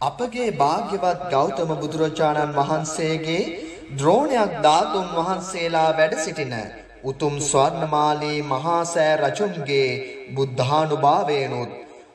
[0.00, 3.44] අපගේ භාග්‍යවත් ගෞතම බුදුරජාණන් වහන්සේගේ
[3.92, 6.52] ද්‍රෝණයක් ධාතුන් වහන්සේලා වැඩ සිටින
[7.04, 9.88] උතුම් ස්වර්ණමාලී මහා සෑ රජුන්ගේ
[10.34, 11.70] බුද්ධානුභාවයනොත්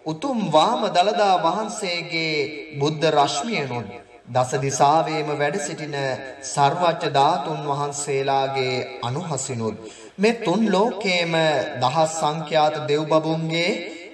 [0.06, 2.36] උතුම් වාම දළදා වහන්සේගේ
[2.78, 3.90] බුද්ධ රශ්මියනොත්
[4.29, 5.98] දස දිසාවේම වැඩ සිටින
[6.46, 9.76] සර්වජ්‍ය ධාතුන් වහන්සේලාගේ අනුහසිනුත්
[10.18, 11.34] මේ තුන් ලෝකේම
[11.82, 13.70] දහස් සංඛ්‍යාත දෙව් බඹුන්ගේ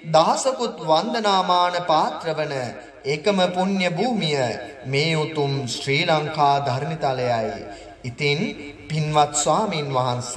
[0.08, 2.54] දහසකුත් වන්දනාමාන පාත්‍රවන
[3.04, 4.38] එකම පුණ්‍ය භූමිය
[4.86, 7.64] මේ උතුම් ශ්‍රී ලංකා ධර්මිතලයයි.
[8.04, 8.38] ඉතින්
[8.88, 10.34] පින්වත් ස්වාමින් වහන්ස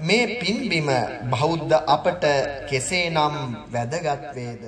[0.00, 0.88] මේ පින්බිම
[1.30, 2.24] බෞද්ධ අපට
[2.70, 3.34] කෙසේනම්
[3.72, 4.64] වැදගත් වේද?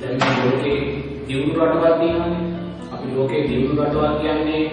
[0.00, 0.78] දැන් ලෝකේ
[1.26, 2.42] දියුණු රටවල් තියෙනවානේ.
[2.92, 4.64] අපි ලෝකේ දියුණු රටවල් කියන්නේ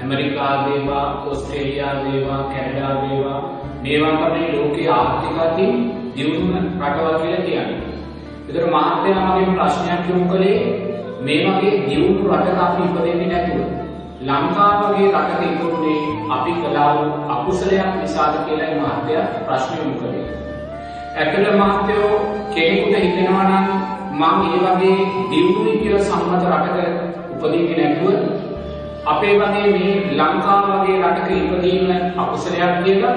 [0.00, 3.40] ඇමරිකා වේවා, ඕස්ට්‍රේලියා වේවා, කැනඩා වේවා
[3.82, 5.74] මේවා තමයි ලෝකයේ ආර්ථිකයෙන්
[6.16, 7.83] දියුණු රටවල් කියලා කියන්නේ.
[8.54, 10.58] ඒතර මහත්මයා මගෙන් ප්‍රශ්නයක් යොමු කළේ
[11.20, 13.62] මේ වගේ දියුණු රටක අපි ඉපදෙන්නේ නැතුව
[14.22, 20.26] ලංකාව වගේ රටක ඉපදුනේ අපි කළා වූ අකුසලයක් නිසාද කියලා මහත්මයා ප්‍රශ්න යොමු කළේ.
[21.16, 22.12] ඇත්තට මහත්මයෝ
[22.52, 23.66] කෙනෙකුට හිතෙනවා නම්
[24.12, 24.98] මම මේ වගේ
[25.30, 26.78] දියුණුයි කියලා සම්මත රටක
[27.34, 28.14] උපදින්නේ නැතුව
[29.06, 33.16] අපේ වගේ මේ ලංකාව වගේ රටක ඉපදීම අකුසලයක් කියලා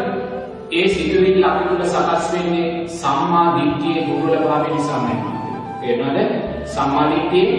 [0.72, 5.16] ඒ සිතුවිල්ල අපි තුළ සකස් වෙන්නේ සම්මා දිට්ඨියේ දුර්වලභාවය නිසාමයි.
[5.16, 5.36] තේරුණාද?
[6.66, 7.58] සම්මා දිට්ඨියේ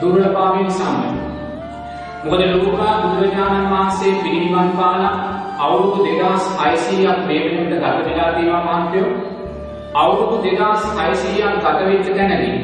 [0.00, 1.10] දුර්වලභාවය නිසාමයි.
[2.24, 5.14] මොකද ලෝකා බුදුරජාණන් වහන්සේ පිරිනිවන් පාලා
[5.58, 9.10] අවුරුදු 2600ක් මේ වෙනකොට ගත වෙලා තියෙනවා මහත්මයෝ.
[9.94, 12.56] අවුරුදු 2600ක් ගත වෙච්ච තැනදී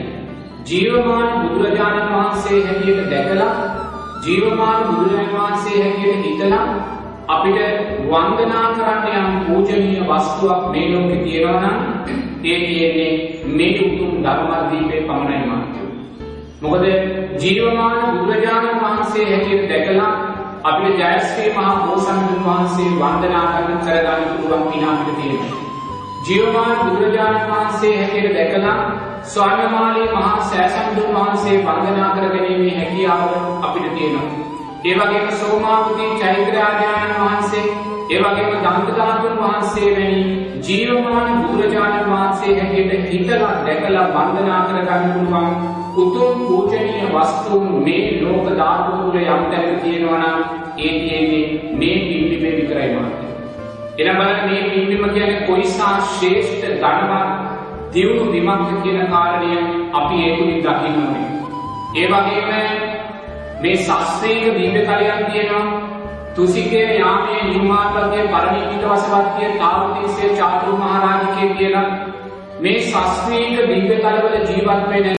[0.67, 3.53] ජීවමාන බුදුරජාණන් වහන්සේ හැටියට දැකලා
[4.25, 6.67] ජීවමාන බුදුරජාණන් වහන්සේ හැටියට හිතලා
[7.29, 7.59] අපිට
[8.07, 13.13] වන්දනා කරන්න යම් පූජනීය වස්තුවක් මේ ලෝකේ තියෙනවා නම් ඒ කියන්නේ
[13.57, 15.89] මේ උතුම් ධර්මදීපේ පමණයි මාත්‍යෝ.
[16.63, 16.85] මොකද
[17.43, 20.13] ජීවමාන බුදුරජාණන් වහන්සේ හැටියට දැකලා
[20.65, 25.59] අපිට ජයශ්‍රී මහා බෝසත්ණන් වහන්සේ වන්දනා කරන කරගන්න පුළුවන් පින අපිට තියෙනවා.
[26.29, 28.79] ජීවමාන බුදුරජාණන් වහන්සේ හැටියට දැකලා
[29.25, 33.31] ස්වර්ණමාලී මහා සෑසම්දුන් වහන්සේ වන්දනා කරගැනීමේ හැකියාව
[33.63, 34.29] අපිට තියෙනවා.
[34.85, 37.67] ඒ වගේම සෝමාවතී චෛත්‍යාඥාන වහන්සේ,
[38.07, 40.23] ඒ වගේම දන්තධාතුන් වහන්සේ වැනි
[40.63, 45.53] ජීවමාන බුදුරජාණන් වහන්සේ හැටියට හිතලා දැකලා වන්දනා කරගන්න පුළුවන්
[45.97, 50.41] උතුම් පූජනීය වස්තුන් මේ ලෝක ධාතු තුල යම් තැනක තියෙනවා නම්
[50.79, 53.31] ඒ තියෙන්නේ මේ පිළිබිඹේ විතරයි මාත්‍රයි.
[53.99, 57.31] එනම් බලන්න මේ පින්බිම කියන්නේ කොයිසා ශ්‍රේෂ්ඨ ධනවත්
[57.95, 59.51] දියුණු බිමක්ද කියන කාරණය
[59.95, 61.27] අපි ඒ තුලින් දකින්න ඕනේ.
[61.97, 62.49] ඒ වගේම
[63.61, 65.94] මේ ශාස්ත්‍රීය දිව්‍ය කලයක් තියෙනවා.
[66.35, 71.89] තුසිකේ යාමේ නිර්මාතකයේ පරිණිත වසවත්කයේ තාවතිසේ චාතුරු මහරජකේ කියලා.
[72.61, 75.07] මේ ශාස්ත්‍රීය දිව්‍ය කලවල ජීවත් වෙන